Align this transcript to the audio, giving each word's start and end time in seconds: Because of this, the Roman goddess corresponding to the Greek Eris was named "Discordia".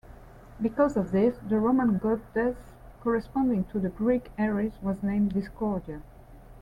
Because 0.59 0.97
of 0.97 1.11
this, 1.11 1.37
the 1.47 1.59
Roman 1.59 1.99
goddess 1.99 2.57
corresponding 3.01 3.65
to 3.65 3.77
the 3.79 3.89
Greek 3.89 4.31
Eris 4.35 4.73
was 4.81 5.03
named 5.03 5.33
"Discordia". 5.35 6.01